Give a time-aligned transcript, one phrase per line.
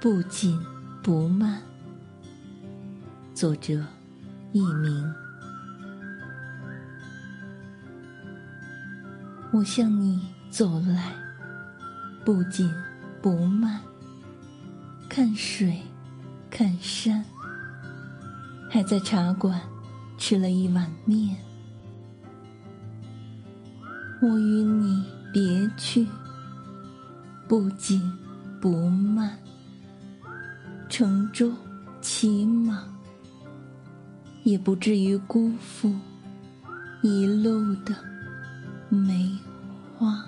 [0.00, 0.56] 不紧
[1.02, 1.60] 不慢。
[3.34, 3.84] 作者：
[4.52, 5.12] 佚名。
[9.52, 11.12] 我向你走来，
[12.24, 12.72] 不紧
[13.20, 13.80] 不慢。
[15.08, 15.82] 看水，
[16.48, 17.24] 看山，
[18.70, 19.60] 还在茶馆
[20.16, 21.36] 吃了一碗面。
[24.22, 26.06] 我与你别去，
[27.48, 28.00] 不紧
[28.60, 29.36] 不慢，
[30.88, 31.52] 乘舟
[32.00, 32.82] 骑马，
[34.42, 35.94] 也不至于辜负
[37.02, 37.94] 一路的
[38.88, 39.30] 梅
[39.96, 40.24] 花。